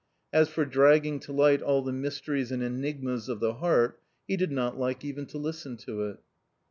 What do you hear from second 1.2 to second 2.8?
light all the mysteries and